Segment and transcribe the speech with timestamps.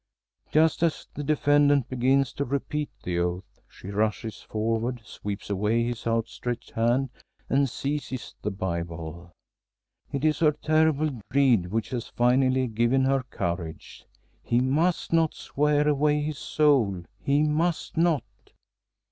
[0.51, 6.07] Just as the defendant begins to repeat the oath, she rushes forward, sweeps away his
[6.07, 7.11] outstretched hand,
[7.51, 9.31] and seizes the Bible.
[10.11, 14.07] It is her terrible dread which has finally given her courage.
[14.41, 18.23] He must not swear away his soul; he must not!